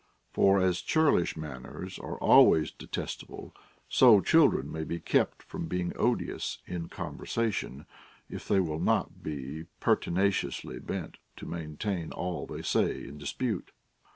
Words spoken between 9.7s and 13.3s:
l)ertinaciously bent to maintain all they say in